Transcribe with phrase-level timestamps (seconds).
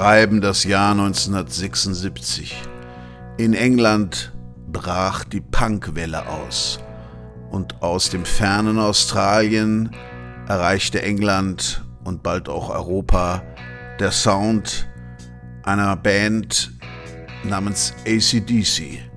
[0.00, 2.56] schreiben das Jahr 1976.
[3.36, 4.32] In England
[4.66, 6.80] brach die Punkwelle aus
[7.50, 9.94] und aus dem fernen Australien
[10.48, 13.42] erreichte England und bald auch Europa
[13.98, 14.88] der Sound
[15.64, 16.72] einer Band
[17.44, 19.09] namens ACDC.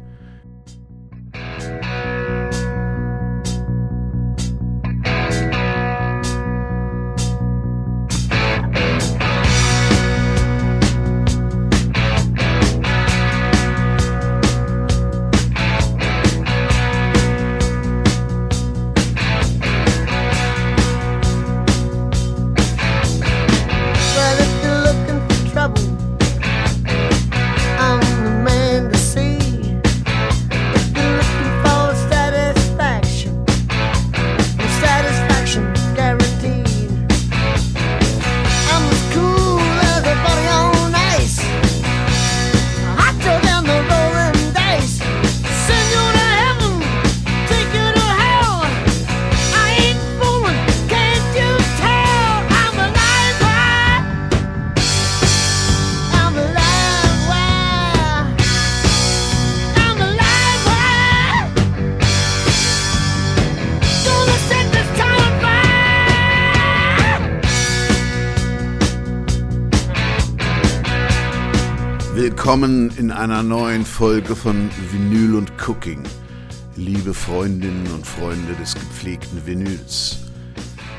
[73.24, 76.04] Einer neuen Folge von Vinyl und Cooking,
[76.76, 80.17] liebe Freundinnen und Freunde des gepflegten Vinyls.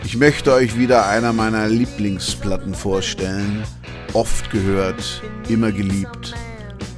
[0.04, 3.62] Ich möchte euch wieder einer meiner Lieblingsplatten vorstellen,
[4.14, 6.32] oft gehört, immer geliebt,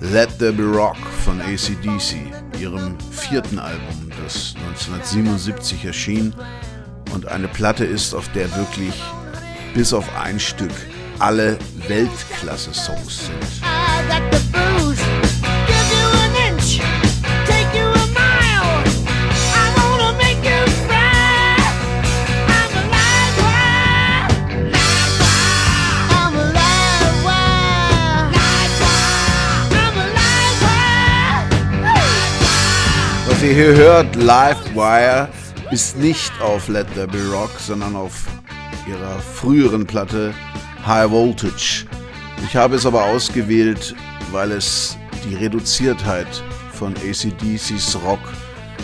[0.00, 2.18] Let There Be Rock von ACDC,
[2.60, 6.36] ihrem vierten Album, das 1977 erschien
[7.12, 8.94] und eine Platte ist, auf der wirklich
[9.74, 10.70] bis auf ein Stück
[11.18, 14.45] alle Weltklasse-Songs sind.
[33.46, 35.28] Ihr hier hört, Livewire,
[35.70, 38.24] ist nicht auf Let There Be Rock, sondern auf
[38.88, 40.34] ihrer früheren Platte
[40.84, 41.86] High Voltage.
[42.44, 43.94] Ich habe es aber ausgewählt,
[44.32, 46.26] weil es die Reduziertheit
[46.72, 48.18] von ACDCs Rock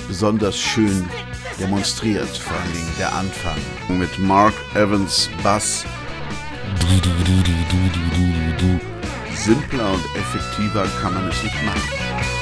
[0.07, 1.09] besonders schön
[1.59, 5.85] demonstriert, vor allen Dingen der Anfang mit Mark Evans Bass.
[9.35, 12.42] Simpler und effektiver kann man es nicht machen.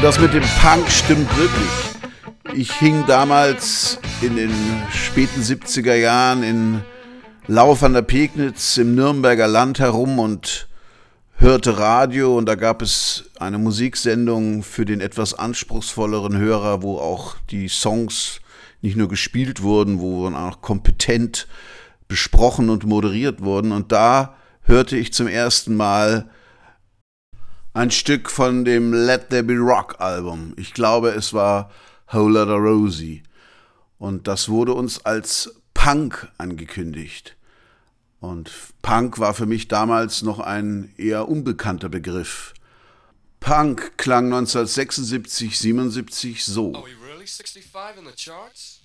[0.00, 2.58] Und das mit dem Punk stimmt wirklich.
[2.58, 4.50] Ich hing damals in den
[4.90, 6.80] späten 70er Jahren in
[7.48, 10.68] Lauf an der Pegnitz im Nürnberger Land herum und
[11.36, 17.36] hörte Radio und da gab es eine Musiksendung für den etwas anspruchsvolleren Hörer, wo auch
[17.50, 18.40] die Songs
[18.80, 21.46] nicht nur gespielt wurden, wo auch kompetent
[22.08, 23.70] besprochen und moderiert wurden.
[23.70, 26.30] Und da hörte ich zum ersten Mal
[27.72, 30.54] ein Stück von dem Let There Be Rock Album.
[30.56, 31.70] Ich glaube, es war
[32.12, 33.22] Whole Lotta Rosie.
[33.98, 37.36] Und das wurde uns als Punk angekündigt.
[38.18, 38.50] Und
[38.82, 42.54] Punk war für mich damals noch ein eher unbekannter Begriff.
[43.38, 46.74] Punk klang 1976, 77 so.
[46.74, 48.80] Are we really 65 in the charts?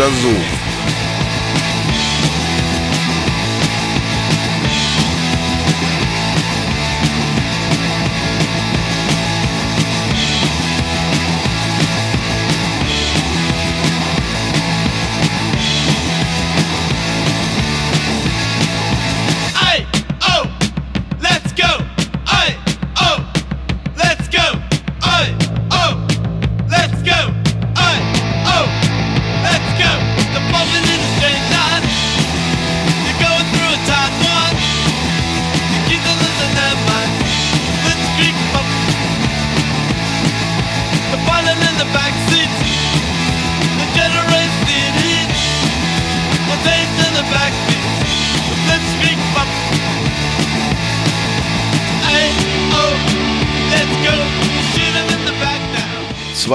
[0.00, 0.59] Oder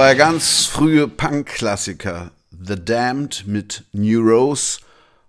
[0.06, 2.30] Zwei ganz frühe Punk-Klassiker.
[2.52, 4.78] The Damned mit New Rose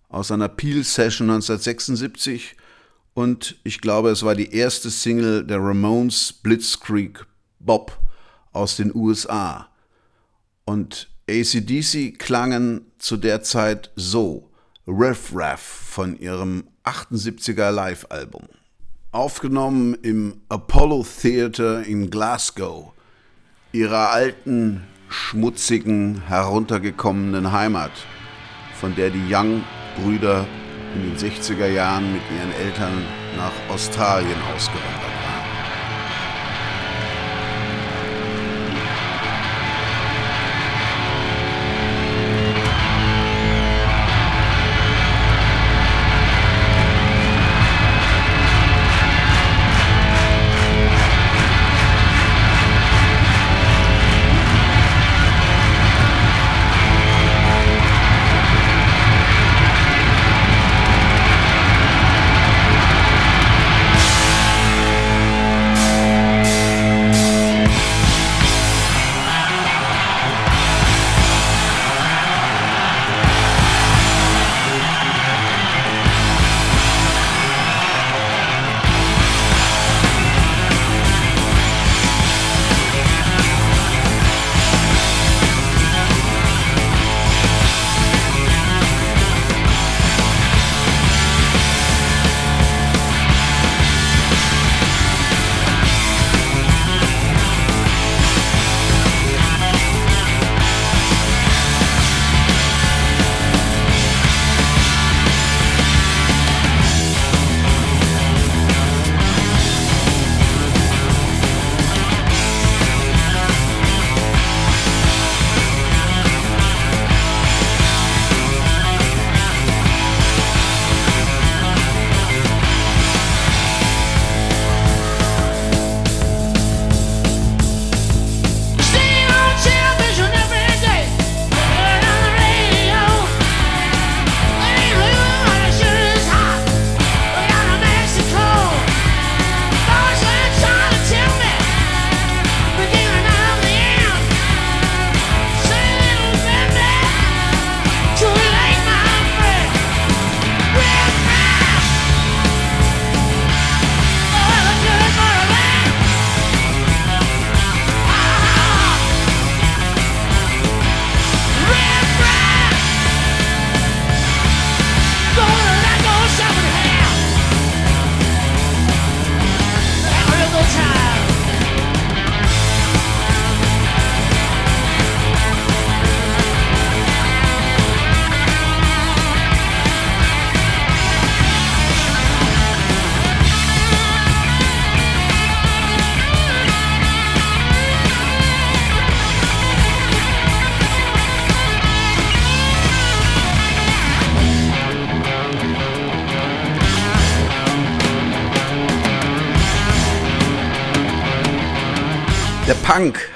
[0.08, 2.56] aus einer Peel-Session 1976
[3.16, 7.26] und ich glaube, es war die erste Single der Ramones Blitzkrieg
[7.58, 7.98] Bob
[8.54, 9.68] aus den USA.
[10.66, 14.52] Und ACDC klangen zu der Zeit so,
[14.88, 18.44] Riff Raff von ihrem 78er Live-Album.
[19.12, 22.94] Aufgenommen im Apollo Theater in Glasgow,
[23.78, 27.92] ihrer alten, schmutzigen, heruntergekommenen Heimat,
[28.74, 30.48] von der die Young-Brüder
[30.96, 33.06] in den 60er Jahren mit ihren Eltern
[33.38, 35.17] nach Australien ausgewandert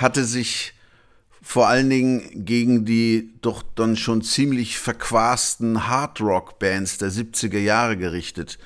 [0.01, 0.73] hatte sich
[1.41, 8.59] vor allen Dingen gegen die doch dann schon ziemlich verquasten Hardrock-Bands der 70er Jahre gerichtet,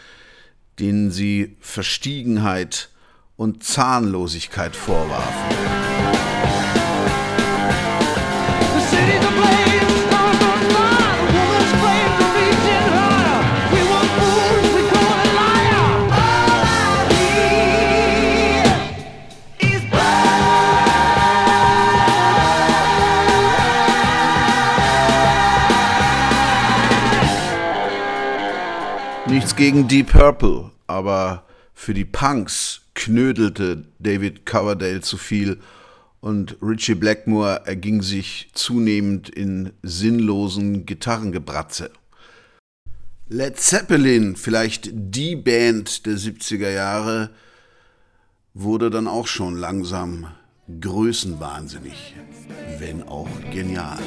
[0.79, 2.89] denen sie Verstiegenheit
[3.37, 5.94] und Zahnlosigkeit vorwarfen.
[29.53, 35.59] Gegen Deep Purple, aber für die Punks knödelte David Coverdale zu viel
[36.21, 41.91] und Richie Blackmore erging sich zunehmend in sinnlosen Gitarrengebratze.
[43.27, 47.29] Led Zeppelin, vielleicht die Band der 70er Jahre,
[48.53, 50.27] wurde dann auch schon langsam
[50.79, 52.15] größenwahnsinnig,
[52.79, 53.99] wenn auch genial.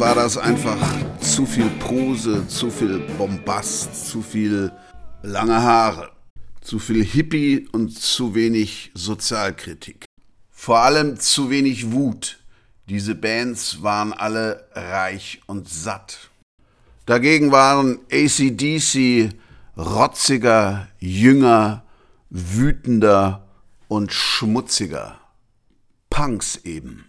[0.00, 0.78] War das einfach
[1.20, 4.72] zu viel Prose, zu viel Bombast, zu viel
[5.22, 6.10] lange Haare,
[6.62, 10.06] zu viel Hippie und zu wenig Sozialkritik.
[10.50, 12.38] Vor allem zu wenig Wut.
[12.88, 16.30] Diese Bands waren alle reich und satt.
[17.04, 19.34] Dagegen waren ACDC
[19.76, 21.84] rotziger, jünger,
[22.30, 23.46] wütender
[23.88, 25.20] und schmutziger.
[26.08, 27.04] Punks eben.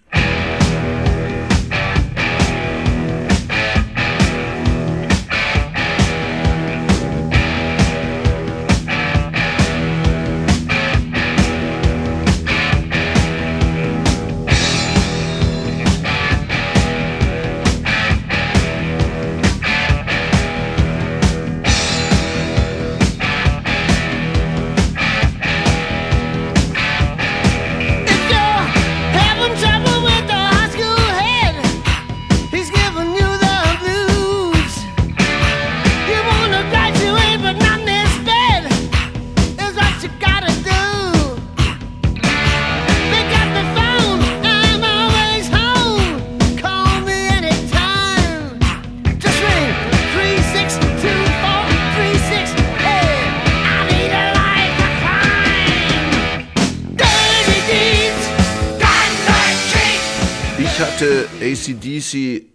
[62.02, 62.48] ACDC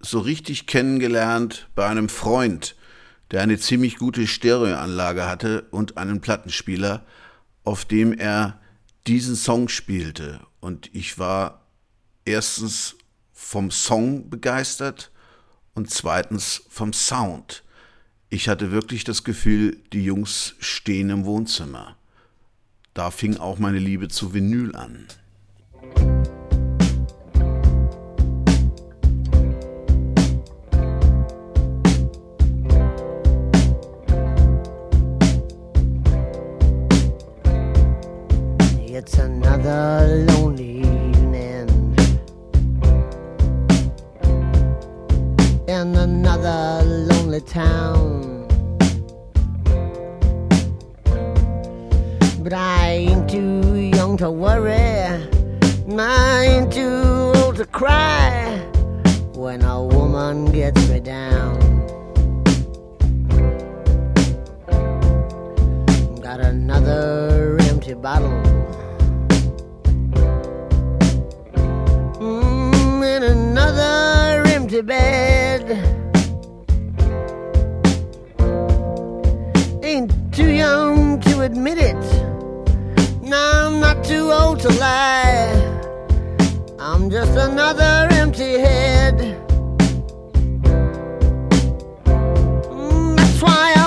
[0.00, 2.76] so richtig kennengelernt bei einem Freund,
[3.30, 7.06] der eine ziemlich gute Stereoanlage hatte und einen Plattenspieler,
[7.64, 8.60] auf dem er
[9.06, 10.40] diesen Song spielte.
[10.60, 11.66] Und ich war
[12.24, 12.96] erstens
[13.32, 15.10] vom Song begeistert
[15.74, 17.62] und zweitens vom Sound.
[18.28, 21.96] Ich hatte wirklich das Gefühl, die Jungs stehen im Wohnzimmer.
[22.94, 25.06] Da fing auch meine Liebe zu Vinyl an.
[39.04, 41.96] It's another lonely evening
[45.66, 48.46] in another lonely town.
[52.44, 54.70] But I ain't too young to worry,
[55.98, 58.56] I ain't too old to cry
[59.34, 61.58] when a woman gets me down.
[66.22, 68.41] Got another empty bottle
[74.72, 75.64] to bed.
[79.84, 82.02] Ain't too young to admit it.
[83.20, 85.52] Now I'm not too old to lie.
[86.78, 89.18] I'm just another empty head.
[92.72, 93.81] Mm, Ride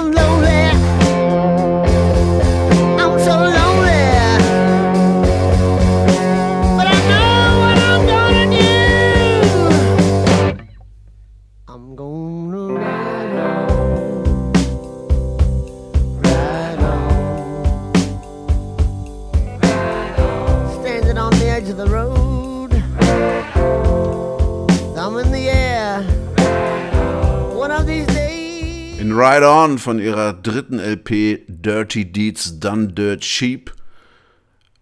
[29.76, 33.74] On von ihrer dritten LP Dirty Deeds Done Dirt Cheap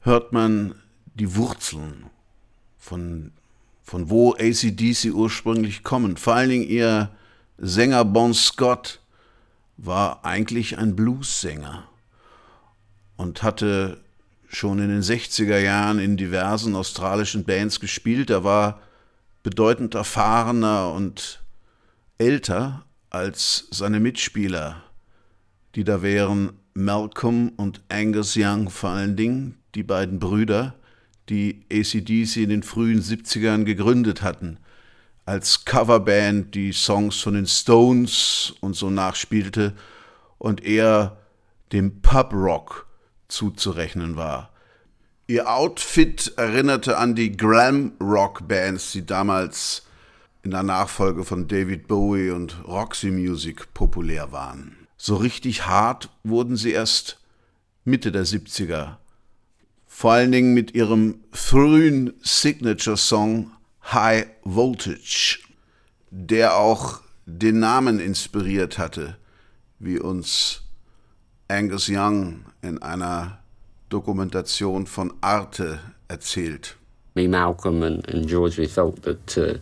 [0.02, 0.76] hört man
[1.16, 2.12] die Wurzeln
[2.78, 3.32] von,
[3.84, 6.16] von wo ACDC ursprünglich kommen.
[6.16, 7.10] Vor allen Dingen ihr
[7.58, 9.00] Sänger Bon Scott
[9.78, 11.88] war eigentlich ein Bluessänger
[13.18, 14.00] und hatte
[14.48, 18.30] schon in den 60er Jahren in diversen australischen Bands gespielt.
[18.30, 18.80] Er war
[19.42, 21.42] bedeutend erfahrener und
[22.20, 24.84] älter als seine Mitspieler,
[25.75, 30.74] die da wären Malcolm und Angus Young vor allen Dingen, die beiden Brüder,
[31.29, 34.58] die ACDC in den frühen 70ern gegründet hatten,
[35.25, 39.74] als Coverband die Songs von den Stones und so nachspielte
[40.39, 41.17] und eher
[41.72, 42.88] dem Pub-Rock
[43.27, 44.51] zuzurechnen war.
[45.27, 49.83] Ihr Outfit erinnerte an die Glam-Rock-Bands, die damals
[50.44, 54.76] in der Nachfolge von David Bowie und Roxy Music populär waren.
[54.98, 57.20] So richtig hart wurden sie erst
[57.86, 58.98] Mitte der 70er.
[59.88, 63.52] Vor allen Dingen mit ihrem frühen Signature-Song
[63.92, 65.40] High Voltage,
[66.10, 69.18] der auch den Namen inspiriert hatte,
[69.80, 70.64] wie uns
[71.48, 73.40] Angus Young in einer
[73.90, 76.78] Dokumentation von Arte erzählt.
[77.16, 79.60] Me, Malcolm and, and George, we felt that uh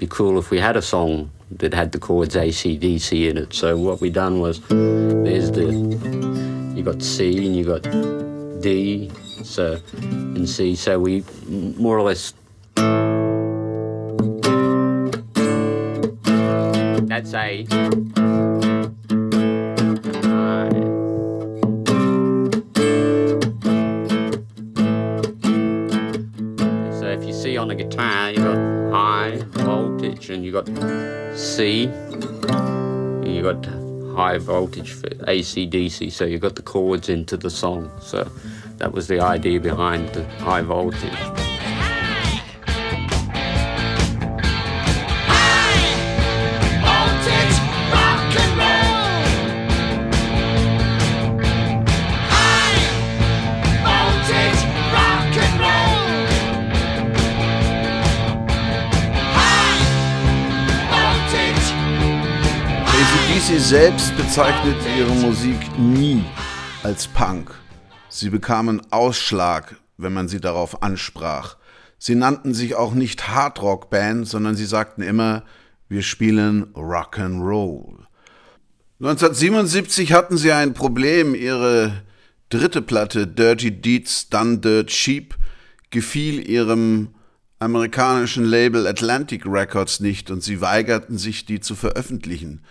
[0.00, 3.52] be cool if we had a song that had the chords ACDC in it.
[3.52, 5.66] So what we done was, there's the,
[6.74, 7.82] you got C and you got
[8.62, 9.10] D,
[9.44, 10.74] so and C.
[10.74, 12.32] So we more or less.
[17.06, 18.19] That's A.
[30.28, 30.66] and you got
[31.36, 33.64] C, and you got
[34.14, 37.90] high voltage for ACDC, so you got the chords into the song.
[38.00, 38.30] So
[38.76, 41.49] that was the idea behind the high voltage.
[63.70, 66.24] Selbst bezeichnet ihre Musik nie
[66.82, 67.52] als Punk.
[68.08, 71.56] Sie bekamen Ausschlag, wenn man sie darauf ansprach.
[71.96, 75.44] Sie nannten sich auch nicht Hardrock-Band, sondern sie sagten immer,
[75.88, 78.06] wir spielen Rock'n'Roll.
[78.98, 81.36] 1977 hatten sie ein Problem.
[81.36, 82.02] Ihre
[82.48, 85.36] dritte Platte, Dirty Deeds Done Dirt Cheap,
[85.90, 87.14] gefiel ihrem
[87.60, 92.62] amerikanischen Label Atlantic Records nicht und sie weigerten sich, die zu veröffentlichen.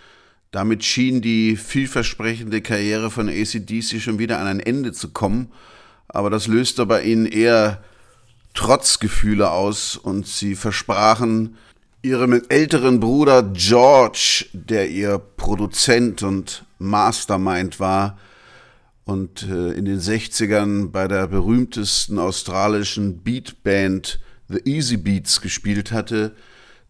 [0.50, 5.52] Damit schien die vielversprechende Karriere von ACDC schon wieder an ein Ende zu kommen,
[6.08, 7.82] aber das löste bei ihnen eher
[8.54, 11.56] Trotzgefühle aus und sie versprachen
[12.02, 18.18] ihrem älteren Bruder George, der ihr Produzent und Mastermind war
[19.04, 26.34] und äh, in den 60ern bei der berühmtesten australischen Beatband The Easy Beats gespielt hatte,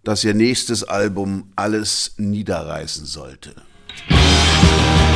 [0.03, 3.55] dass ihr nächstes Album alles niederreißen sollte.
[4.09, 5.10] In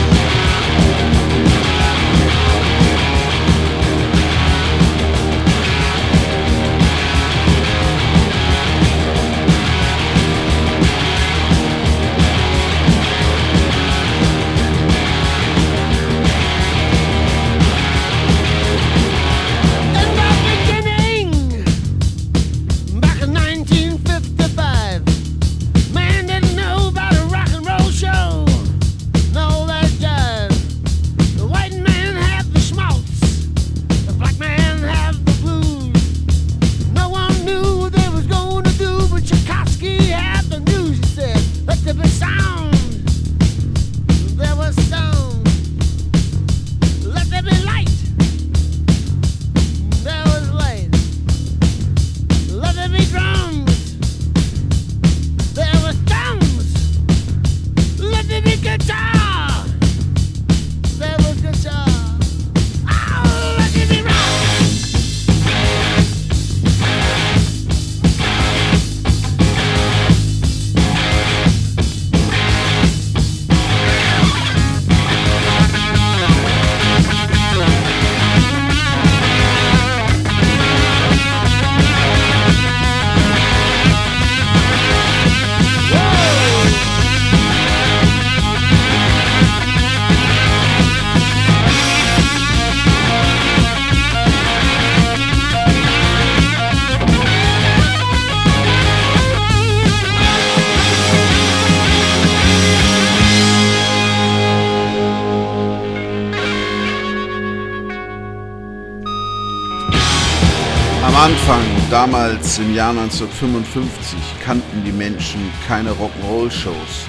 [112.45, 117.07] damals im Jahr 1955, kannten die Menschen keine Rock'n'Roll-Shows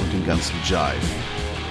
[0.00, 1.06] und den ganzen Jive.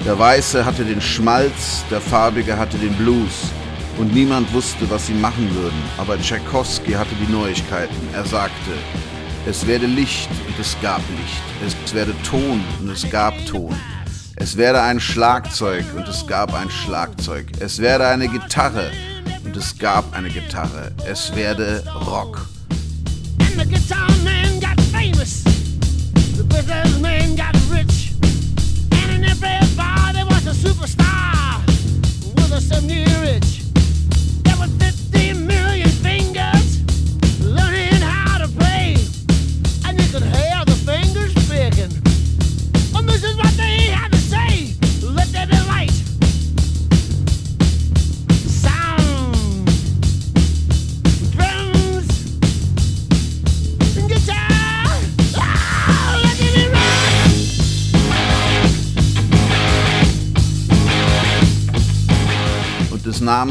[0.06, 3.52] Der Weiße hatte den Schmalz, der Farbige hatte den Blues
[3.98, 5.78] und niemand wusste, was sie machen würden.
[5.98, 7.96] Aber Tchaikovsky hatte die Neuigkeiten.
[8.14, 8.72] Er sagte,
[9.46, 11.76] es werde Licht und es gab Licht.
[11.86, 13.76] Es werde Ton und es gab Ton.
[14.38, 17.48] Es werde ein Schlagzeug und es gab ein Schlagzeug.
[17.60, 18.90] Es werde eine Gitarre
[19.44, 20.94] und es gab eine Gitarre.
[21.06, 22.48] Es werde Rock.
[32.74, 33.51] And the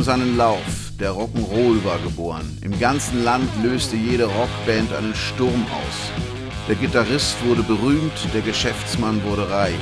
[0.03, 0.93] seinen Lauf.
[0.99, 2.59] Der Rock'n'Roll war geboren.
[2.63, 6.23] Im ganzen Land löste jede Rockband einen Sturm aus.
[6.69, 9.75] Der Gitarrist wurde berühmt, der Geschäftsmann wurde reich.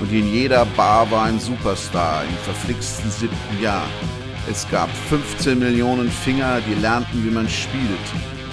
[0.00, 3.86] Und in jeder Bar war ein Superstar im verflixten siebten Jahr.
[4.50, 8.06] Es gab 15 Millionen Finger, die lernten, wie man spielt.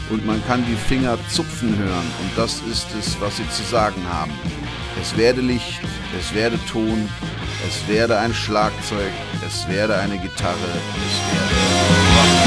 [0.09, 2.11] Und man kann die Finger zupfen hören.
[2.21, 4.31] Und das ist es, was sie zu sagen haben.
[5.01, 5.81] Es werde Licht,
[6.19, 7.09] es werde Ton,
[7.67, 9.11] es werde ein Schlagzeug,
[9.45, 12.40] es werde eine Gitarre, es werde.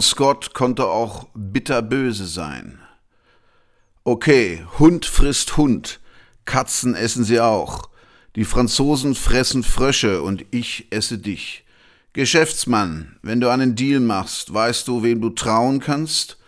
[0.00, 2.78] Bon Scott konnte auch bitterböse sein.
[4.02, 6.00] Okay, Hund frisst Hund,
[6.46, 7.90] Katzen essen sie auch.
[8.34, 11.66] Die Franzosen fressen Frösche und ich esse dich.
[12.14, 16.38] Geschäftsmann, wenn du einen Deal machst, weißt du, wem du trauen kannst?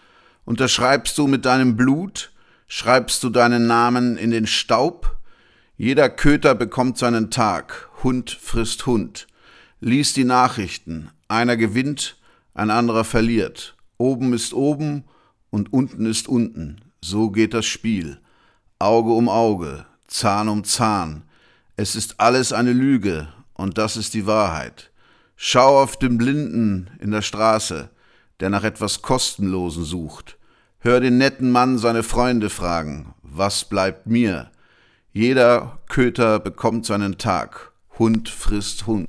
[0.46, 2.32] Unterschreibst du mit deinem Blut?
[2.68, 5.18] Schreibst du deinen Namen in den Staub?
[5.76, 7.90] Jeder Köter bekommt seinen Tag.
[8.02, 9.26] Hund frisst Hund.
[9.78, 11.10] Lies die Nachrichten.
[11.28, 12.16] Einer gewinnt,
[12.54, 13.76] ein anderer verliert.
[13.98, 15.04] Oben ist oben
[15.50, 16.80] und unten ist unten.
[17.00, 18.18] So geht das Spiel.
[18.78, 21.24] Auge um Auge, Zahn um Zahn.
[21.76, 24.90] Es ist alles eine Lüge und das ist die Wahrheit.
[25.36, 27.90] Schau auf den Blinden in der Straße,
[28.40, 30.36] der nach etwas Kostenlosen sucht.
[30.78, 34.50] Hör den netten Mann seine Freunde fragen, was bleibt mir?
[35.12, 37.72] Jeder Köter bekommt seinen Tag.
[37.98, 39.08] Hund frisst Hund.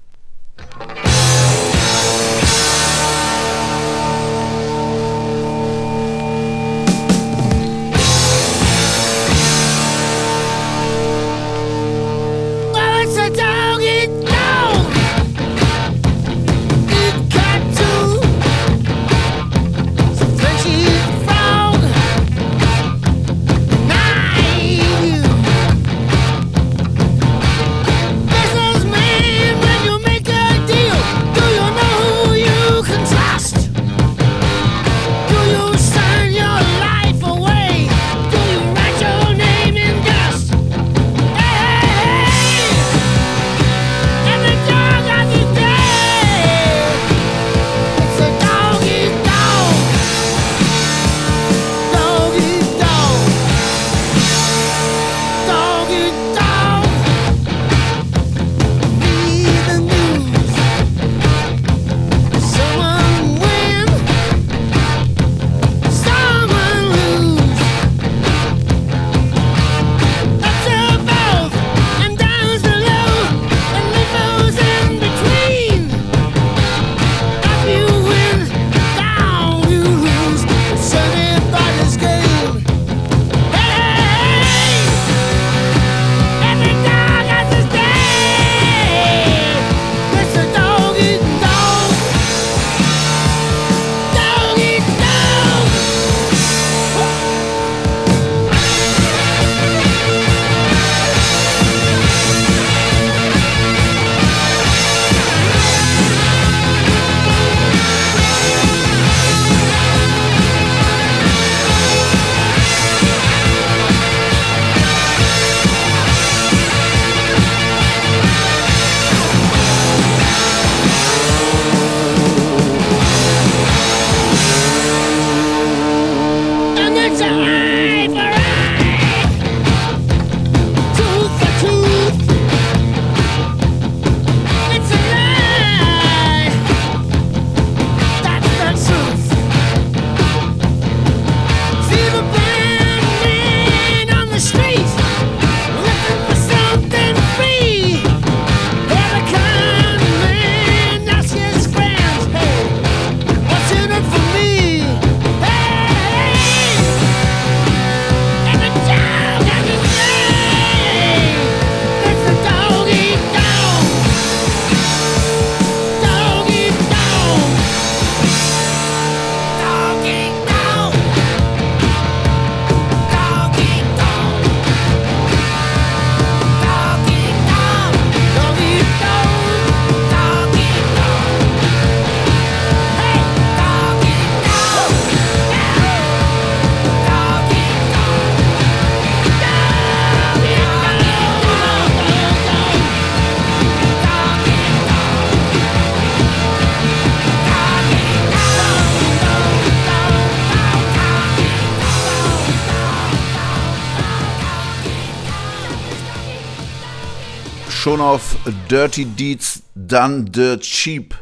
[208.04, 208.36] Auf
[208.70, 211.16] Dirty Deeds Done Dirt Cheap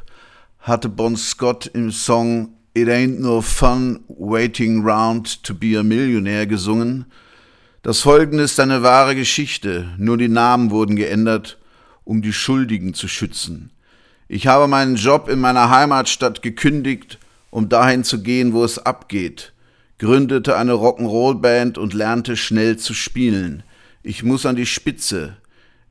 [0.61, 6.47] hatte Bon Scott im Song It Ain't No Fun Waiting Round to Be a Millionaire
[6.47, 7.05] gesungen.
[7.83, 11.59] Das folgende ist eine wahre Geschichte, nur die Namen wurden geändert,
[12.03, 13.69] um die Schuldigen zu schützen.
[14.27, 17.19] Ich habe meinen Job in meiner Heimatstadt gekündigt,
[17.51, 19.53] um dahin zu gehen, wo es abgeht,
[19.99, 23.61] gründete eine Rock'n'Roll-Band und lernte schnell zu spielen.
[24.01, 25.37] Ich muss an die Spitze.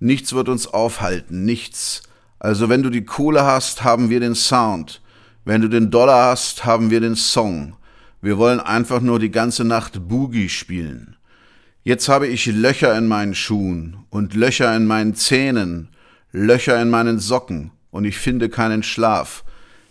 [0.01, 2.03] Nichts wird uns aufhalten, nichts.
[2.39, 5.03] Also wenn du die Kohle hast, haben wir den Sound.
[5.45, 7.75] Wenn du den Dollar hast, haben wir den Song.
[8.23, 11.17] Wir wollen einfach nur die ganze Nacht Boogie spielen.
[11.85, 15.89] Jetzt habe ich Löcher in meinen Schuhen und Löcher in meinen Zähnen,
[16.33, 19.45] Löcher in meinen Socken und ich finde keinen Schlaf.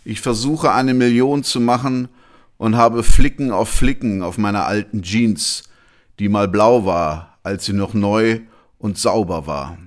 [0.06, 2.10] Ich versuche eine Million zu machen
[2.58, 5.64] und habe Flicken auf Flicken auf meiner alten Jeans,
[6.18, 8.40] die mal blau war, als sie noch neu
[8.80, 9.78] und sauber war.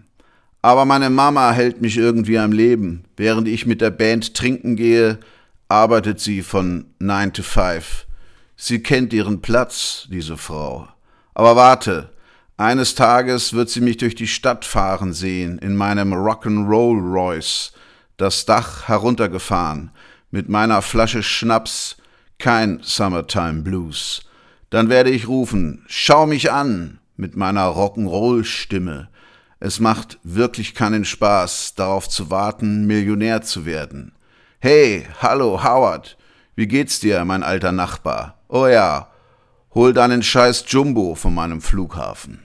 [0.62, 3.05] Aber meine Mama hält mich irgendwie am Leben.
[3.16, 5.18] Während ich mit der Band trinken gehe,
[5.68, 8.07] arbeitet sie von 9 to 5.
[8.57, 10.87] Sie kennt ihren Platz, diese Frau.
[11.35, 12.11] Aber warte,
[12.57, 17.72] eines Tages wird sie mich durch die Stadt fahren sehen, in meinem Rock'n'Roll Royce,
[18.16, 19.90] das Dach heruntergefahren,
[20.31, 21.96] mit meiner Flasche Schnaps,
[22.38, 24.22] kein Summertime Blues.
[24.70, 29.09] Dann werde ich rufen, schau mich an, mit meiner Rock'n'Roll Stimme.
[29.64, 34.11] Es macht wirklich keinen Spaß, darauf zu warten, Millionär zu werden.
[34.59, 36.18] Hey, hallo, Howard.
[36.57, 38.40] Wie geht's dir, mein alter Nachbar?
[38.48, 39.12] Oh ja,
[39.72, 42.42] hol deinen scheiß Jumbo von meinem Flughafen.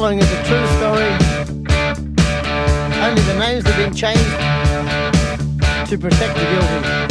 [0.00, 1.12] Following is a true story.
[3.04, 4.24] Only the names have been changed
[5.90, 7.09] to protect the guilty.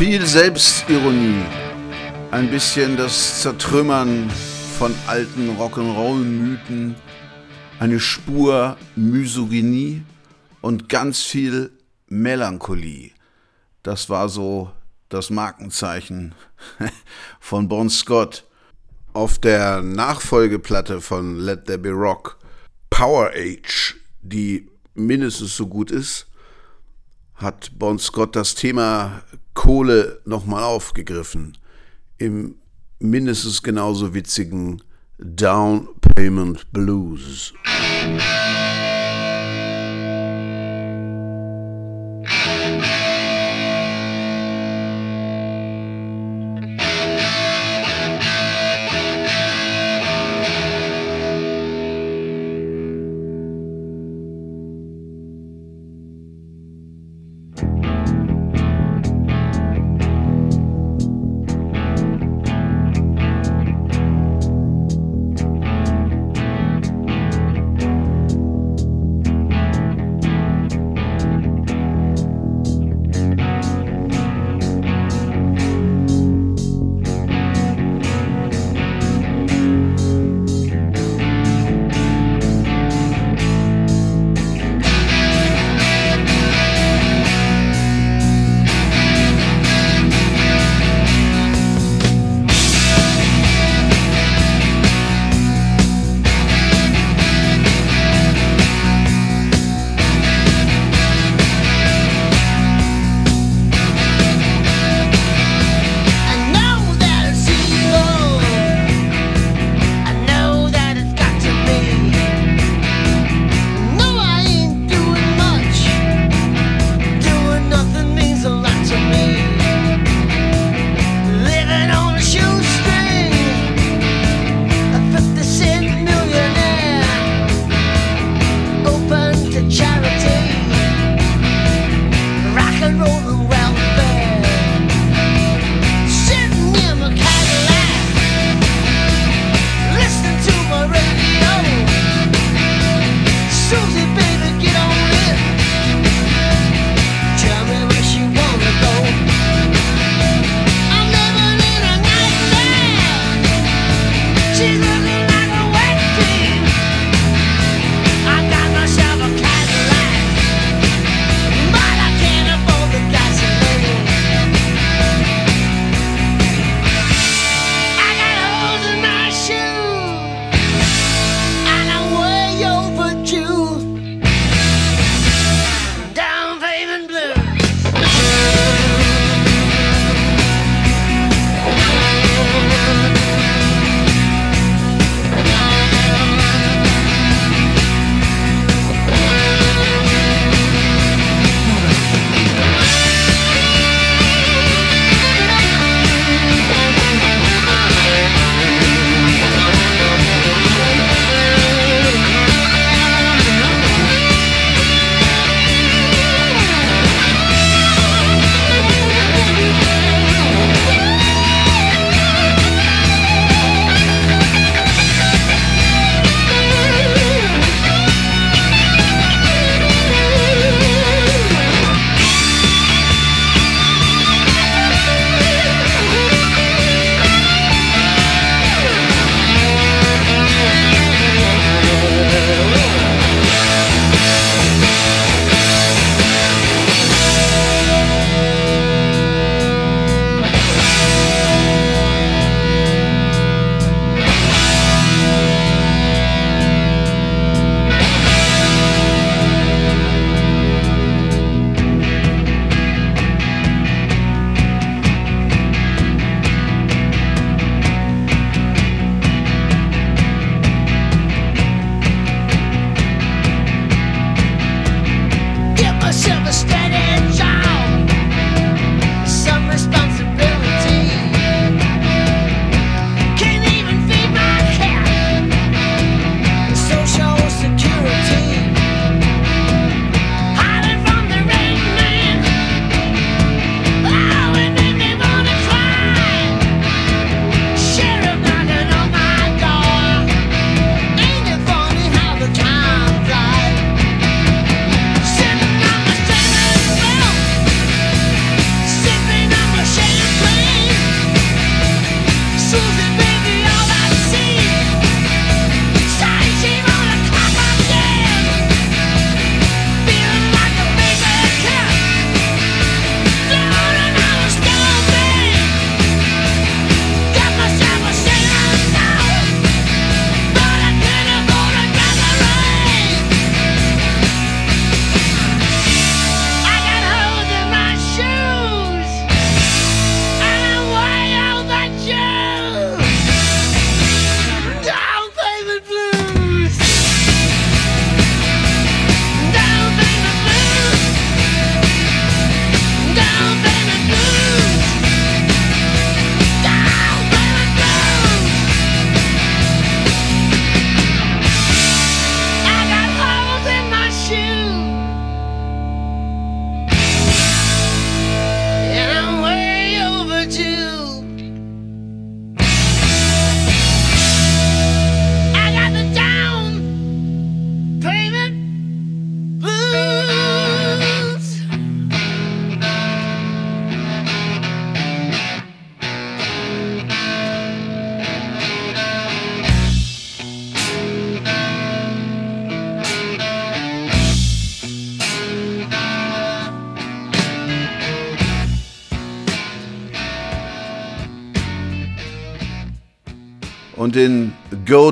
[0.00, 1.44] Viel Selbstironie,
[2.30, 4.30] ein bisschen das Zertrümmern
[4.78, 6.94] von alten Rock'n'Roll-Mythen,
[7.80, 10.02] eine Spur Misogynie
[10.62, 11.72] und ganz viel
[12.06, 13.10] Melancholie.
[13.82, 14.72] Das war so
[15.10, 16.34] das Markenzeichen
[17.38, 18.46] von Bon Scott.
[19.12, 22.38] Auf der Nachfolgeplatte von Let There Be Rock,
[22.88, 26.26] Power Age, die mindestens so gut ist,
[27.34, 29.24] hat Bon Scott das Thema
[29.54, 31.58] Kohle nochmal aufgegriffen.
[32.18, 32.56] Im
[32.98, 34.82] mindestens genauso witzigen
[35.18, 37.52] Down Payment Blues.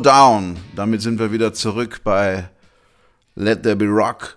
[0.01, 0.57] Down.
[0.75, 2.49] Damit sind wir wieder zurück bei
[3.35, 4.37] Let There Be Rock.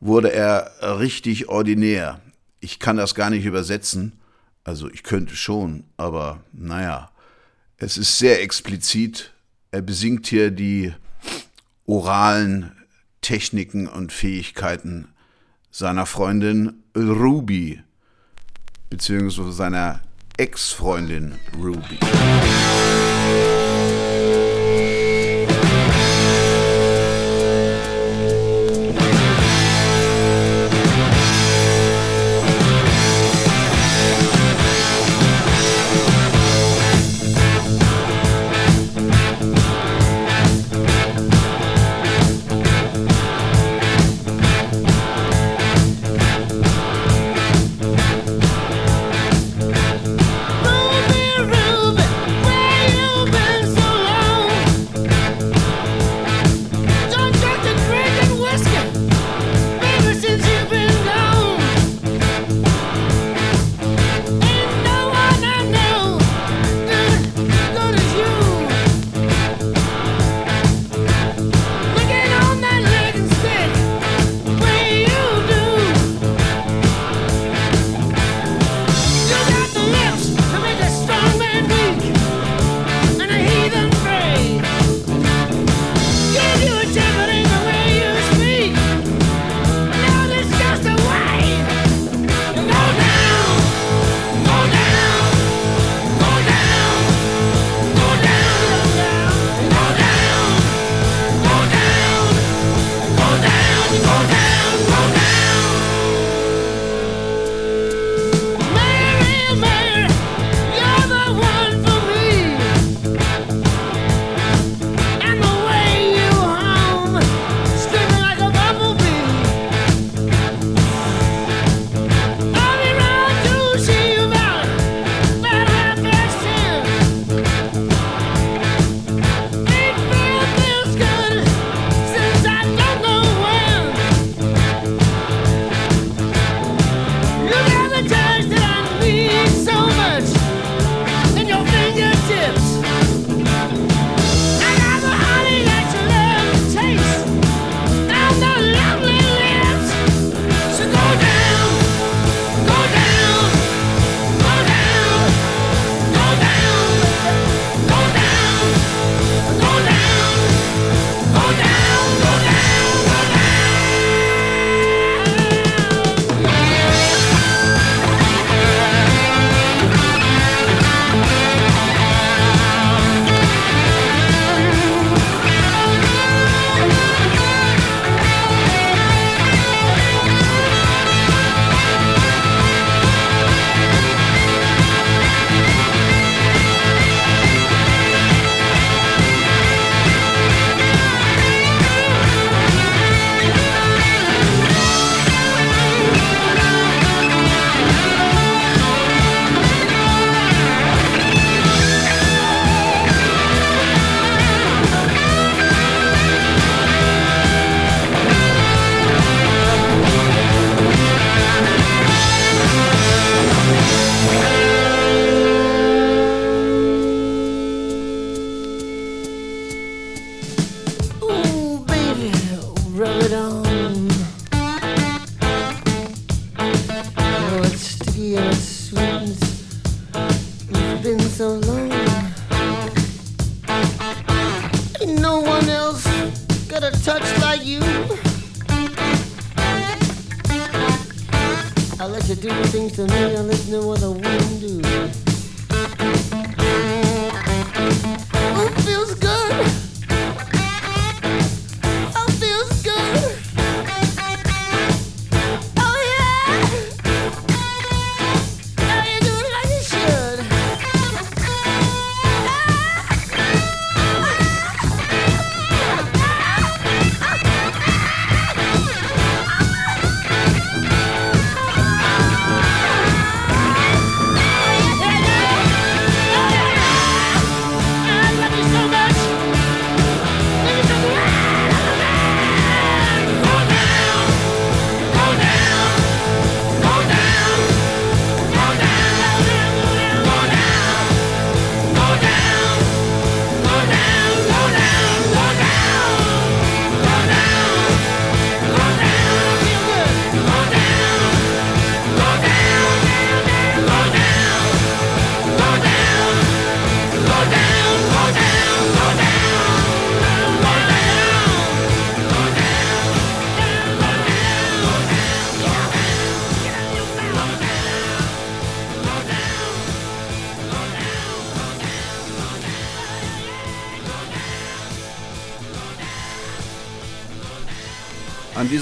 [0.00, 2.20] Wurde er richtig ordinär.
[2.60, 4.18] Ich kann das gar nicht übersetzen.
[4.64, 7.10] Also ich könnte schon, aber naja.
[7.76, 9.32] Es ist sehr explizit.
[9.70, 10.92] Er besingt hier die
[11.86, 12.72] oralen
[13.20, 15.08] Techniken und Fähigkeiten
[15.70, 17.82] seiner Freundin Ruby,
[18.90, 20.00] beziehungsweise seiner
[20.36, 21.98] Ex-Freundin Ruby.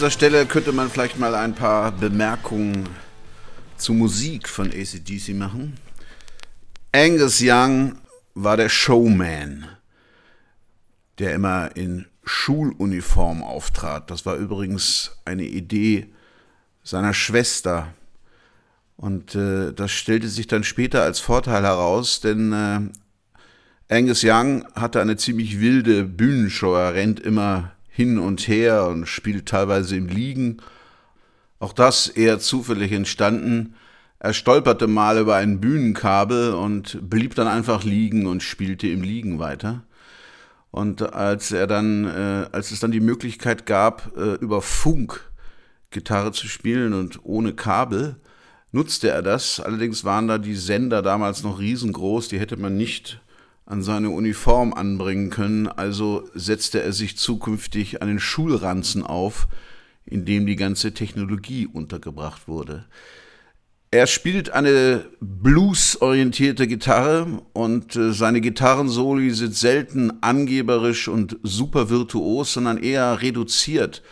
[0.01, 2.89] Dieser Stelle könnte man vielleicht mal ein paar Bemerkungen
[3.77, 5.77] zur Musik von ACDC machen.
[6.91, 7.99] Angus Young
[8.33, 9.69] war der Showman,
[11.19, 14.11] der immer in Schuluniform auftrat.
[14.11, 16.07] Das war übrigens eine Idee
[16.83, 17.93] seiner Schwester.
[18.97, 25.03] Und äh, das stellte sich dann später als Vorteil heraus, denn äh, Angus Young hatte
[25.03, 26.75] eine ziemlich wilde Bühnenshow.
[26.75, 30.59] Er rennt immer hin und her und spielt teilweise im Liegen.
[31.59, 33.75] Auch das eher zufällig entstanden.
[34.19, 39.39] Er stolperte mal über ein Bühnenkabel und blieb dann einfach liegen und spielte im Liegen
[39.39, 39.83] weiter.
[40.71, 45.31] Und als er dann, äh, als es dann die Möglichkeit gab, äh, über Funk
[45.91, 48.17] Gitarre zu spielen und ohne Kabel,
[48.71, 49.59] nutzte er das.
[49.59, 53.21] Allerdings waren da die Sender damals noch riesengroß, die hätte man nicht
[53.71, 59.47] an seine Uniform anbringen können, also setzte er sich zukünftig einen Schulranzen auf,
[60.05, 62.87] in dem die ganze Technologie untergebracht wurde.
[63.93, 72.53] Er spielt eine bluesorientierte Gitarre und äh, seine Gitarrensoli sind selten angeberisch und super virtuos,
[72.53, 74.03] sondern eher reduziert,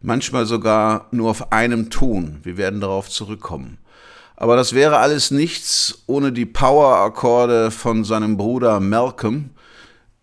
[0.00, 2.38] manchmal sogar nur auf einem Ton.
[2.44, 3.78] Wir werden darauf zurückkommen.
[4.36, 9.50] Aber das wäre alles nichts ohne die Power-Akkorde von seinem Bruder Malcolm,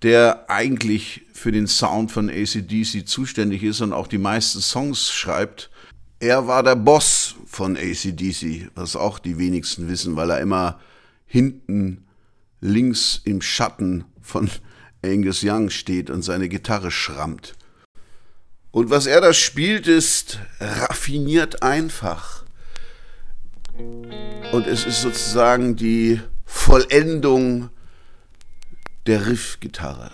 [0.02, 5.70] der eigentlich für den Sound von ACDC zuständig ist und auch die meisten Songs schreibt.
[6.20, 10.80] Er war der Boss von ACDC, was auch die wenigsten wissen, weil er immer
[11.26, 12.06] hinten
[12.60, 14.50] links im Schatten von
[15.04, 17.56] Angus Young steht und seine Gitarre schrammt.
[18.72, 22.41] Und was er da spielt, ist raffiniert einfach.
[24.52, 27.70] Und es ist sozusagen die Vollendung
[29.08, 30.12] der Riffgitarre.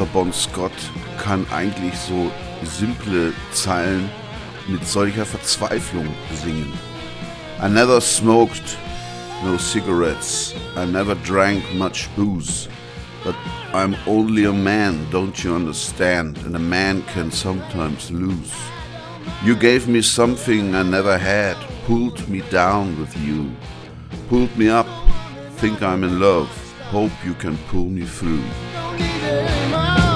[0.00, 0.72] Außer Bon Scott
[1.22, 2.30] kann eigentlich so
[2.64, 4.08] simple Zeilen
[4.68, 6.08] mit solcher Verzweiflung
[6.42, 6.72] singen.
[7.62, 8.78] I never smoked
[9.44, 10.54] no cigarettes.
[10.76, 12.68] I never drank much booze.
[13.24, 13.34] But
[13.74, 16.38] I'm only a man, don't you understand?
[16.46, 18.54] And a man can sometimes lose.
[19.44, 23.50] You gave me something I never had, pulled me down with you,
[24.30, 24.86] pulled me up,
[25.58, 26.48] think I'm in love,
[26.90, 28.42] hope you can pull me through
[29.00, 30.09] needed my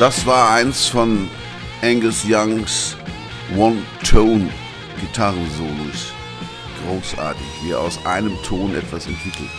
[0.00, 1.28] Das war eins von
[1.82, 2.96] Angus Youngs
[3.54, 6.14] One-Tone-Gitarrensolos.
[6.86, 9.50] Großartig, wie aus einem Ton etwas entwickelt.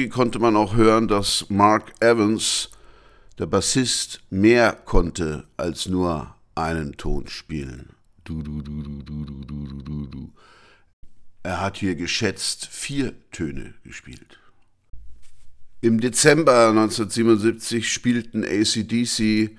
[0.00, 2.70] Baby konnte man auch hören, dass Mark Evans,
[3.38, 7.90] der Bassist, mehr konnte als nur einen Ton spielen.
[8.24, 10.32] Du, du, du, du, du, du, du, du, du.
[11.42, 14.40] Er hat hier geschätzt vier Töne gespielt.
[15.82, 19.50] Im Dezember 1977 spielten ACDC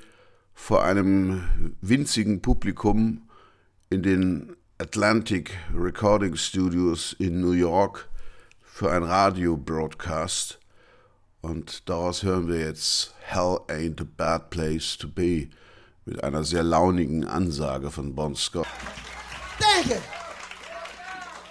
[0.56, 1.44] vor einem
[1.82, 3.30] winzigen Publikum
[3.92, 8.10] in den Atlantic Recording Studios in New York
[8.82, 10.58] für ein Radio-Broadcast.
[11.42, 15.50] Und daraus hören wir jetzt Hell Ain't a Bad Place to Be
[16.06, 18.66] mit einer sehr launigen Ansage von Bon Scott.
[19.60, 19.98] Thank you.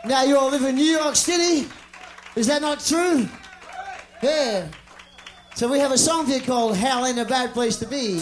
[0.04, 1.68] Now you all live in New York City.
[2.34, 3.28] Is that not true?
[4.20, 4.66] Yeah.
[5.54, 8.20] So we have a song here called Hell Ain't a Bad Place to Be.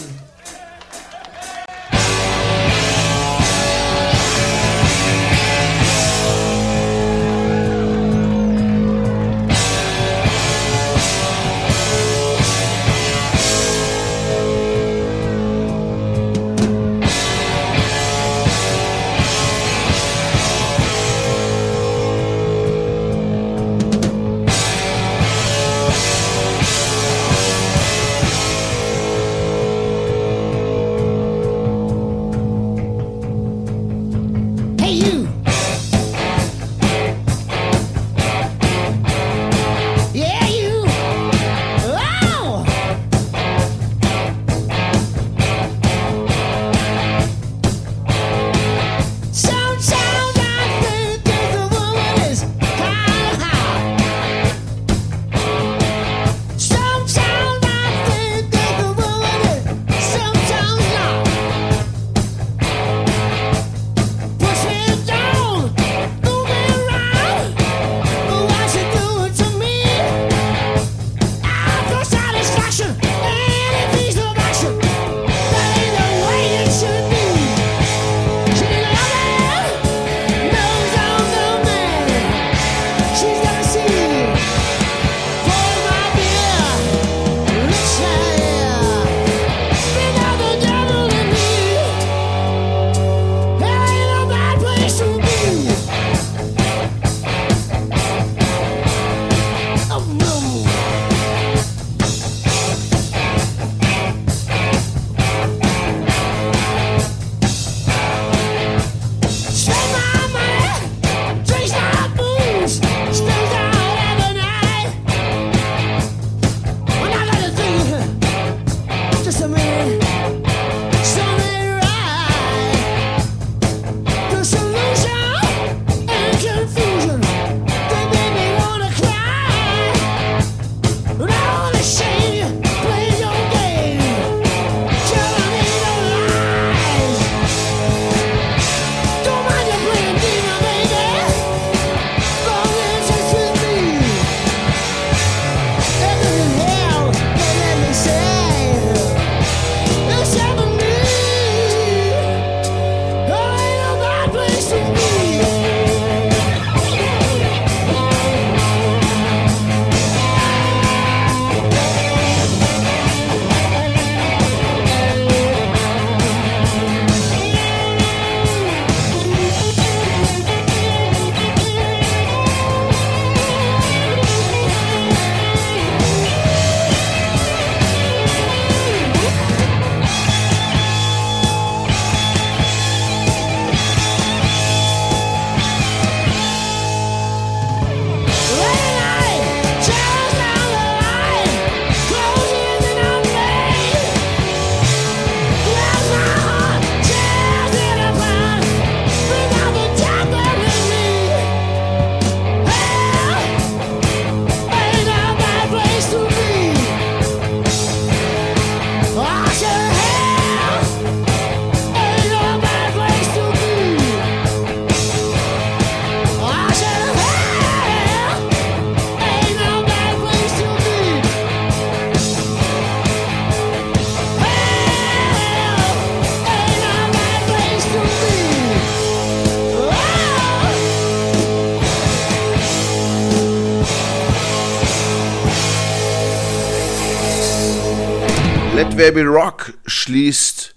[239.11, 240.75] Baby Rock schließt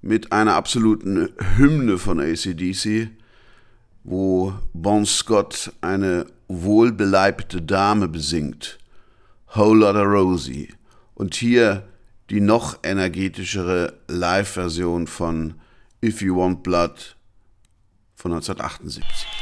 [0.00, 3.10] mit einer absoluten Hymne von ACDC,
[4.02, 8.78] wo Bon Scott eine wohlbeleibte Dame besingt.
[9.54, 10.72] Whole Lotta Rosie.
[11.12, 11.86] Und hier
[12.30, 15.60] die noch energetischere Live-Version von
[16.02, 17.14] If You Want Blood
[18.14, 19.35] von 1978.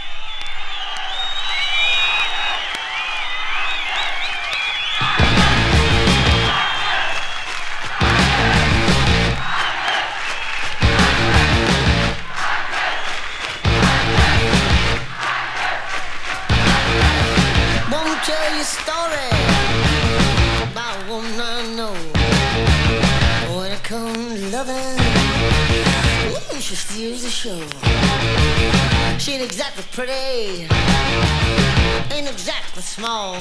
[30.45, 33.39] ain't exactly small.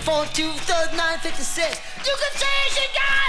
[0.00, 1.18] 4, 2, 3, 9,
[2.04, 3.23] You can change it, guys.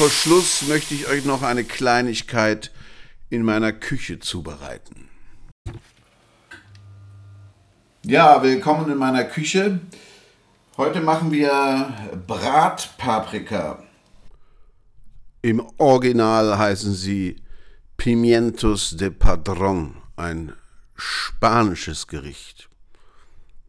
[0.00, 2.70] Vor Schluss möchte ich euch noch eine Kleinigkeit
[3.28, 5.10] in meiner Küche zubereiten.
[8.06, 9.78] Ja, willkommen in meiner Küche.
[10.78, 11.92] Heute machen wir
[12.26, 13.82] Bratpaprika.
[15.42, 17.36] Im Original heißen sie
[17.98, 20.54] Pimientos de Padron, ein
[20.96, 22.70] spanisches Gericht.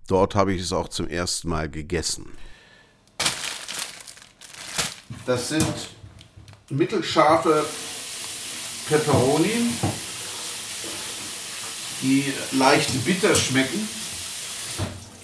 [0.08, 2.28] Dort habe ich es auch zum ersten Mal gegessen.
[5.26, 5.92] Das sind
[6.72, 7.66] mittelscharfe
[8.88, 9.70] Peperoni,
[12.02, 13.88] die leicht bitter schmecken.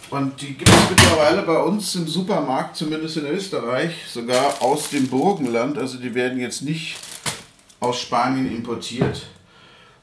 [0.09, 5.07] Und die gibt es mittlerweile bei uns im Supermarkt, zumindest in Österreich, sogar aus dem
[5.07, 5.77] Burgenland.
[5.77, 6.95] Also die werden jetzt nicht
[7.81, 9.27] aus Spanien importiert.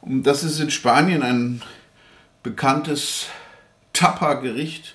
[0.03, 1.63] Und das ist in Spanien ein
[2.43, 3.27] bekanntes
[3.95, 4.95] Tapa-Gericht.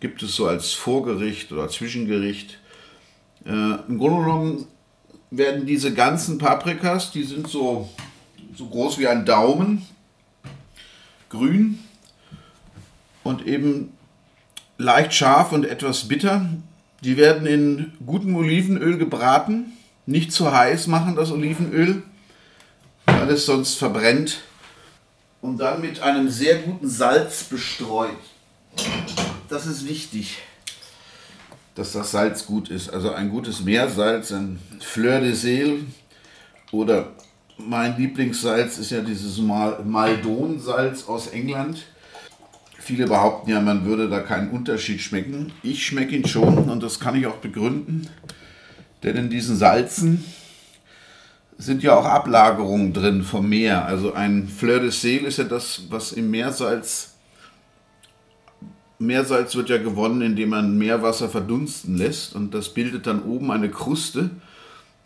[0.00, 2.58] Gibt es so als Vorgericht oder Zwischengericht.
[3.44, 4.66] Äh, Im Grunde genommen
[5.32, 7.88] werden diese ganzen Paprikas, die sind so,
[8.54, 9.86] so groß wie ein Daumen,
[11.30, 11.78] grün
[13.24, 13.94] und eben
[14.76, 16.46] leicht scharf und etwas bitter.
[17.00, 19.72] Die werden in gutem Olivenöl gebraten,
[20.04, 22.02] nicht zu heiß machen das Olivenöl,
[23.06, 24.42] weil es sonst verbrennt
[25.40, 28.10] und dann mit einem sehr guten Salz bestreut.
[29.48, 30.38] Das ist wichtig,
[31.74, 32.90] dass das Salz gut ist.
[32.90, 35.84] Also ein gutes Meersalz, ein Fleur de Sel
[36.70, 37.12] oder
[37.58, 41.84] mein Lieblingssalz ist ja dieses Mal Maldon-Salz aus England.
[42.78, 45.52] Viele behaupten ja, man würde da keinen Unterschied schmecken.
[45.62, 48.08] Ich schmecke ihn schon und das kann ich auch begründen.
[49.02, 50.24] Denn in diesen Salzen
[51.58, 53.84] sind ja auch Ablagerungen drin vom Meer.
[53.84, 57.11] Also ein Fleur de Sel ist ja das, was im Meersalz.
[59.06, 63.70] Meersalz wird ja gewonnen, indem man Meerwasser verdunsten lässt und das bildet dann oben eine
[63.70, 64.30] Kruste.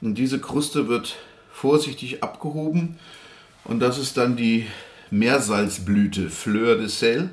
[0.01, 1.16] Und diese Kruste wird
[1.52, 2.97] vorsichtig abgehoben
[3.64, 4.66] und das ist dann die
[5.10, 7.31] Meersalzblüte, Fleur de Sel.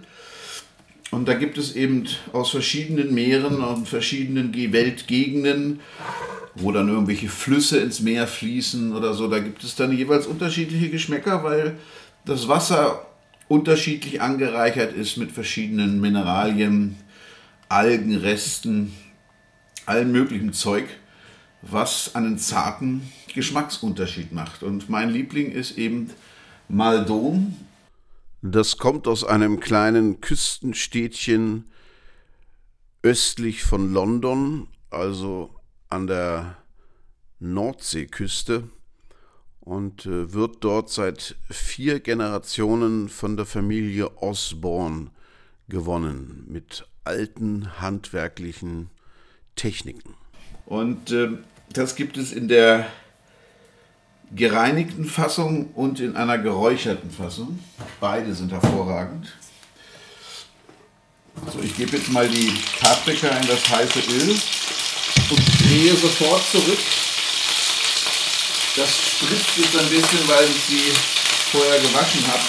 [1.11, 5.79] Und da gibt es eben aus verschiedenen Meeren und verschiedenen Weltgegenden,
[6.55, 10.89] wo dann irgendwelche Flüsse ins Meer fließen oder so, da gibt es dann jeweils unterschiedliche
[10.89, 11.77] Geschmäcker, weil
[12.25, 13.05] das Wasser
[13.47, 16.97] unterschiedlich angereichert ist mit verschiedenen Mineralien,
[17.69, 18.93] Algenresten,
[19.85, 20.85] allem möglichen Zeug,
[21.61, 23.01] was einen zarten
[23.33, 24.63] Geschmacksunterschied macht.
[24.63, 26.09] Und mein Liebling ist eben
[26.67, 27.55] Maldon.
[28.41, 31.65] Das kommt aus einem kleinen Küstenstädtchen
[33.01, 35.49] östlich von London, also
[35.89, 36.57] an der
[37.39, 38.69] Nordseeküste
[39.63, 45.11] und äh, wird dort seit vier Generationen von der Familie Osborne
[45.69, 48.89] gewonnen mit alten handwerklichen
[49.55, 50.15] Techniken.
[50.65, 51.29] Und äh,
[51.71, 52.87] das gibt es in der
[54.35, 57.59] gereinigten Fassung und in einer geräucherten Fassung.
[57.99, 59.31] Beide sind hervorragend.
[61.51, 64.29] So, ich gebe jetzt mal die Paprika in das heiße Öl
[65.29, 66.79] und drehe sofort zurück.
[68.75, 70.91] Das spritzt jetzt ein bisschen, weil ich sie
[71.51, 72.43] vorher gewaschen habe.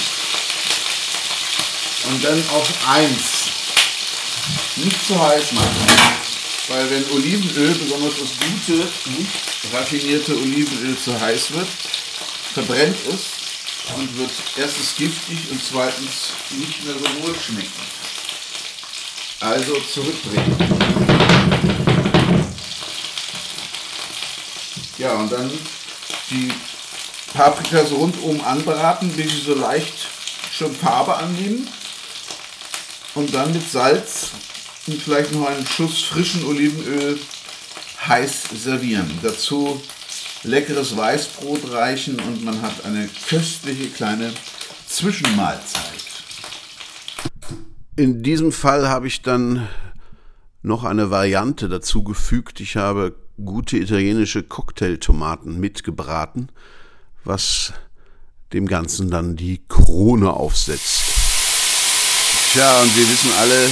[2.09, 3.11] Und dann auf 1.
[4.77, 5.87] Nicht zu heiß machen.
[6.69, 8.89] Weil wenn Olivenöl, besonders das gute,
[9.19, 9.31] nicht
[9.73, 11.69] raffinierte Olivenöl zu heiß wird,
[12.55, 17.71] verbrennt es und wird erstens giftig und zweitens nicht mehr so wohl schmecken.
[19.41, 20.57] Also zurückdrehen.
[24.97, 25.51] Ja, und dann
[26.31, 26.51] die
[27.33, 29.95] Paprika so rundum anbraten, bis sie so leicht
[30.53, 31.69] schon Farbe annehmen.
[33.15, 34.31] Und dann mit Salz
[34.87, 37.19] und vielleicht noch einen Schuss frischen Olivenöl
[38.07, 39.11] heiß servieren.
[39.23, 39.81] Dazu
[40.43, 44.33] leckeres Weißbrot reichen und man hat eine köstliche kleine
[44.87, 45.83] Zwischenmahlzeit.
[47.97, 49.69] In diesem Fall habe ich dann
[50.63, 52.61] noch eine Variante dazu gefügt.
[52.61, 56.51] Ich habe gute italienische Cocktailtomaten mitgebraten,
[57.24, 57.73] was
[58.52, 61.02] dem Ganzen dann die Krone aufsetzt.
[62.52, 63.69] Tja, und wir wissen alle,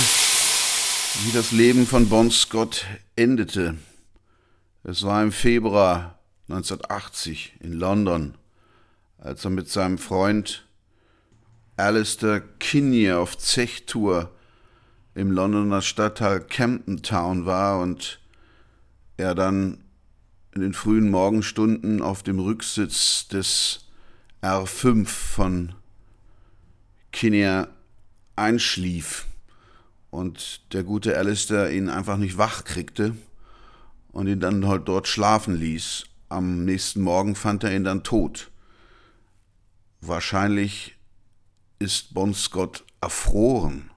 [1.25, 3.77] wie das Leben von Bon Scott endete.
[4.83, 6.19] Es war im Februar
[6.49, 8.35] 1980 in London,
[9.19, 10.67] als er mit seinem Freund
[11.77, 14.33] Alistair Kinnear auf Zechtour
[15.15, 18.19] im Londoner Stadtteil Camden Town war und
[19.23, 19.83] er dann
[20.55, 23.87] in den frühen Morgenstunden auf dem Rücksitz des
[24.43, 25.75] R5 von
[27.13, 27.69] Kinnear
[28.37, 29.27] einschlief
[30.11, 33.15] und der gute Alistair ihn einfach nicht wach kriegte
[34.11, 36.05] und ihn dann halt dort schlafen ließ.
[36.29, 38.51] Am nächsten Morgen fand er ihn dann tot.
[40.01, 40.97] Wahrscheinlich
[41.79, 43.91] ist Bon Scott erfroren.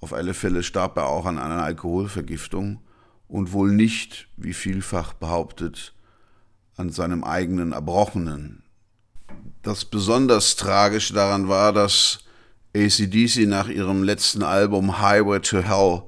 [0.00, 2.80] Auf alle Fälle starb er auch an einer Alkoholvergiftung
[3.28, 5.92] und wohl nicht, wie vielfach behauptet,
[6.76, 8.62] an seinem eigenen Erbrochenen.
[9.62, 12.20] Das besonders Tragische daran war, dass
[12.76, 16.02] ACDC nach ihrem letzten Album Highway to Hell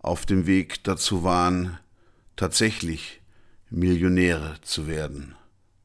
[0.00, 1.78] auf dem Weg dazu waren,
[2.36, 3.20] tatsächlich
[3.70, 5.34] Millionäre zu werden.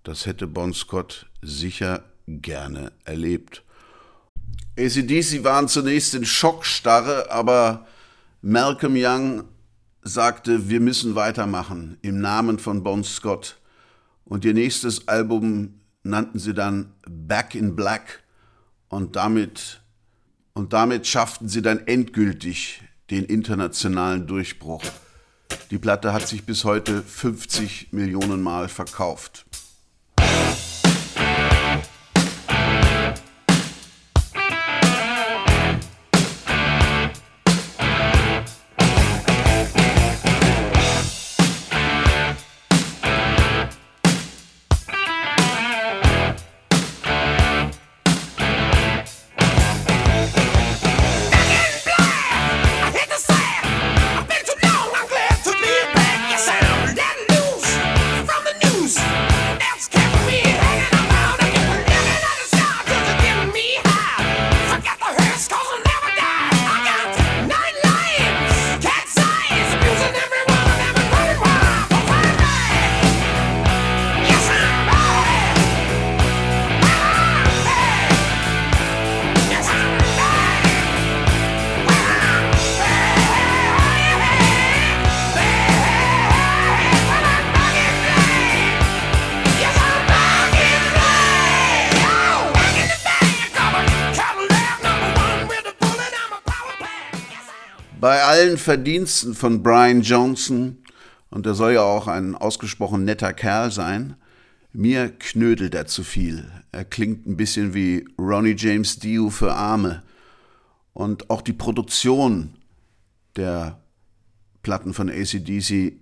[0.03, 3.63] Das hätte Bon Scott sicher gerne erlebt.
[4.77, 7.87] ACDC waren zunächst in Schockstarre, aber
[8.41, 9.43] Malcolm Young
[10.03, 13.59] sagte, wir müssen weitermachen im Namen von Bon Scott.
[14.25, 18.23] Und ihr nächstes Album nannten sie dann Back in Black
[18.89, 19.81] und damit,
[20.53, 24.83] und damit schafften sie dann endgültig den internationalen Durchbruch.
[25.71, 29.45] Die Platte hat sich bis heute 50 Millionen Mal verkauft.
[98.63, 100.77] Verdiensten von Brian Johnson,
[101.29, 104.15] und er soll ja auch ein ausgesprochen netter Kerl sein,
[104.71, 106.49] mir knödelt er zu viel.
[106.71, 110.01] Er klingt ein bisschen wie Ronnie James Dio für Arme.
[110.93, 112.55] Und auch die Produktion
[113.35, 113.79] der
[114.63, 115.93] Platten von ACDC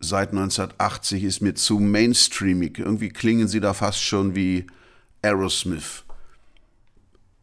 [0.00, 2.78] seit 1980 ist mir zu mainstreamig.
[2.78, 4.66] Irgendwie klingen sie da fast schon wie
[5.22, 6.04] Aerosmith.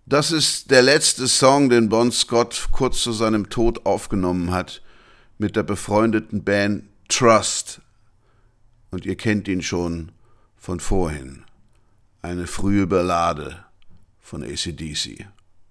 [0.07, 4.84] Das ist der letzte Song, den Bon Scott kurz zu seinem Tod aufgenommen hat
[5.40, 7.82] mit der befreundeten Band Trust.
[8.91, 10.11] Und ihr kennt ihn schon
[10.57, 11.44] von vorhin.
[12.22, 13.65] Eine frühe Ballade
[14.19, 15.26] von ACDC.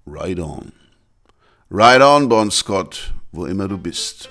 [0.05, 0.73] Ride on.
[1.71, 4.31] Ride on, Bon Scott, wo immer du bist.